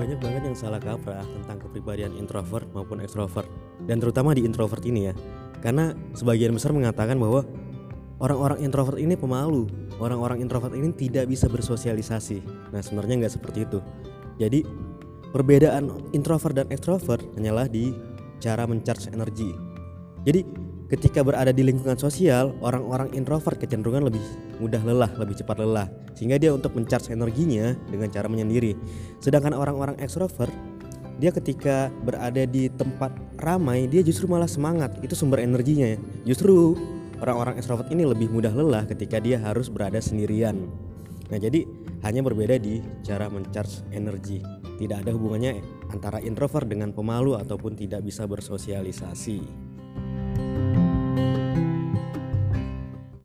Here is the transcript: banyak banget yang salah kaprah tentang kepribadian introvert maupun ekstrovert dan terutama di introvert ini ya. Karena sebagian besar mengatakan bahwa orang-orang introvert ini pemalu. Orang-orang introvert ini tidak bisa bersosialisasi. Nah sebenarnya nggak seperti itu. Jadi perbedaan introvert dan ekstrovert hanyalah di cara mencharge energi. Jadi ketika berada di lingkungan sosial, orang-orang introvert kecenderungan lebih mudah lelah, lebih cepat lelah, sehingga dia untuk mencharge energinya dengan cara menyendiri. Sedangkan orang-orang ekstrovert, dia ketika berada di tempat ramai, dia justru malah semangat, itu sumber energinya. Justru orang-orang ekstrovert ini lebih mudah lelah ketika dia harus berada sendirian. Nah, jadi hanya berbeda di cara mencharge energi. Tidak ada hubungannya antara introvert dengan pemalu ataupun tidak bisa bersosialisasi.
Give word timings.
banyak 0.00 0.16
banget 0.16 0.42
yang 0.48 0.56
salah 0.56 0.80
kaprah 0.80 1.20
tentang 1.20 1.60
kepribadian 1.60 2.16
introvert 2.16 2.64
maupun 2.72 3.04
ekstrovert 3.04 3.44
dan 3.84 4.00
terutama 4.00 4.32
di 4.32 4.48
introvert 4.48 4.80
ini 4.88 5.12
ya. 5.12 5.14
Karena 5.60 5.92
sebagian 6.16 6.56
besar 6.56 6.72
mengatakan 6.72 7.20
bahwa 7.20 7.44
orang-orang 8.16 8.64
introvert 8.64 8.96
ini 8.96 9.12
pemalu. 9.12 9.68
Orang-orang 10.00 10.40
introvert 10.40 10.72
ini 10.72 10.96
tidak 10.96 11.28
bisa 11.28 11.52
bersosialisasi. 11.52 12.40
Nah 12.72 12.80
sebenarnya 12.80 13.28
nggak 13.28 13.34
seperti 13.36 13.68
itu. 13.68 13.84
Jadi 14.40 14.64
perbedaan 15.36 15.92
introvert 16.16 16.56
dan 16.56 16.72
ekstrovert 16.72 17.20
hanyalah 17.36 17.68
di 17.68 17.92
cara 18.40 18.64
mencharge 18.64 19.12
energi. 19.12 19.52
Jadi 20.24 20.40
ketika 20.90 21.22
berada 21.22 21.54
di 21.54 21.62
lingkungan 21.62 21.94
sosial, 21.94 22.50
orang-orang 22.58 23.14
introvert 23.14 23.56
kecenderungan 23.62 24.10
lebih 24.10 24.20
mudah 24.58 24.82
lelah, 24.82 25.10
lebih 25.16 25.38
cepat 25.38 25.62
lelah, 25.62 25.86
sehingga 26.18 26.36
dia 26.36 26.50
untuk 26.50 26.74
mencharge 26.74 27.14
energinya 27.14 27.78
dengan 27.88 28.10
cara 28.10 28.26
menyendiri. 28.26 28.74
Sedangkan 29.22 29.54
orang-orang 29.54 29.94
ekstrovert, 30.02 30.50
dia 31.22 31.30
ketika 31.30 31.94
berada 32.02 32.42
di 32.42 32.66
tempat 32.74 33.14
ramai, 33.38 33.86
dia 33.86 34.02
justru 34.02 34.26
malah 34.26 34.50
semangat, 34.50 34.98
itu 35.00 35.14
sumber 35.14 35.38
energinya. 35.46 35.94
Justru 36.26 36.74
orang-orang 37.22 37.54
ekstrovert 37.62 37.86
ini 37.94 38.02
lebih 38.02 38.26
mudah 38.26 38.50
lelah 38.50 38.82
ketika 38.90 39.22
dia 39.22 39.38
harus 39.38 39.70
berada 39.70 40.02
sendirian. 40.02 40.66
Nah, 41.30 41.38
jadi 41.38 41.62
hanya 42.02 42.26
berbeda 42.26 42.58
di 42.58 42.82
cara 43.06 43.30
mencharge 43.30 43.86
energi. 43.94 44.42
Tidak 44.80 45.06
ada 45.06 45.14
hubungannya 45.14 45.62
antara 45.92 46.18
introvert 46.18 46.66
dengan 46.66 46.90
pemalu 46.90 47.38
ataupun 47.38 47.78
tidak 47.78 48.02
bisa 48.02 48.26
bersosialisasi. 48.26 49.69